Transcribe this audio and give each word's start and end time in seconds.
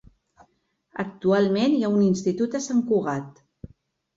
Actualment 1.03 1.75
hi 1.75 1.83
ha 1.83 1.91
un 1.99 2.07
institut 2.07 2.59
a 2.61 2.63
Sant 2.71 2.83
Cugat. 2.89 3.41